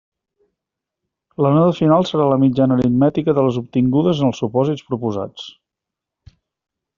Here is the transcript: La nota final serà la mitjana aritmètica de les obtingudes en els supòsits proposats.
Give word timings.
La 1.45 1.51
nota 1.57 1.75
final 1.79 2.07
serà 2.11 2.25
la 2.31 2.39
mitjana 2.43 2.77
aritmètica 2.79 3.35
de 3.41 3.43
les 3.49 3.59
obtingudes 3.61 4.23
en 4.23 4.31
els 4.31 4.41
supòsits 4.45 4.89
proposats. 4.89 5.47